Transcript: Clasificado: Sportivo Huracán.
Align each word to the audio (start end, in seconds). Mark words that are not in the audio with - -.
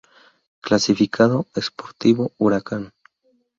Clasificado: 0.61 1.45
Sportivo 1.55 2.31
Huracán. 2.39 2.91